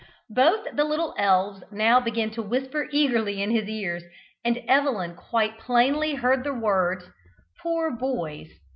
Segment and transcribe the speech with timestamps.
[0.31, 4.01] Both the little elves now began to whisper eagerly in his ears,
[4.43, 7.05] and Evelyn quite plainly heard the words,
[7.61, 8.47] "poor boys!"